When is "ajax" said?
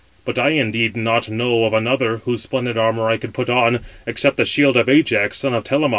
4.89-5.37